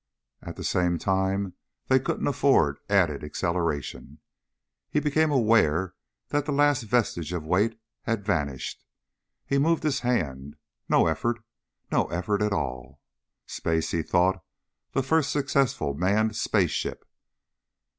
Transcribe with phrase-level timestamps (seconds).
[0.41, 1.53] At the same time,
[1.85, 4.17] they couldn't afford added acceleration.
[4.89, 5.93] He became aware
[6.29, 8.83] that the last vestige of weight had vanished.
[9.45, 10.55] He moved his hand.
[10.89, 11.39] No effort.
[11.91, 12.99] No effort at all.
[13.45, 14.43] Space, he thought,
[14.91, 17.07] the first successful manned space ship.